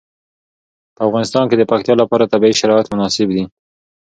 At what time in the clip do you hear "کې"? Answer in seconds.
1.49-1.55